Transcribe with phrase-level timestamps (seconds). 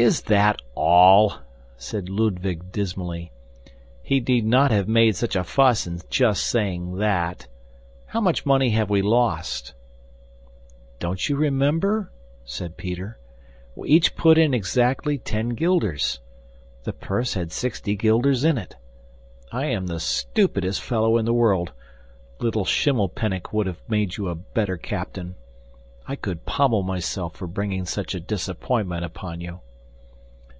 [0.00, 1.38] "Is that all?"
[1.76, 3.32] said Ludwig dismally.
[4.00, 7.48] "He need not have made such a fuss in just saying THAT.
[8.06, 9.74] How much money have we lost?"
[11.00, 12.12] "Don't you remember?"
[12.44, 13.18] said Peter.
[13.74, 16.20] "We each put in exactly ten guilders.
[16.84, 18.76] The purse had sixty guilders in it.
[19.50, 21.72] I am the stupidest fellow in the world;
[22.38, 25.34] little Schimmelpenninck would have made you a better captain.
[26.06, 29.58] I could pommel myself for bringing such a disappointment upon you."